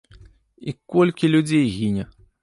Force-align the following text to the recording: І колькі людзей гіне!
І 0.71 0.73
колькі 0.93 1.29
людзей 1.33 1.69
гіне! 1.75 2.07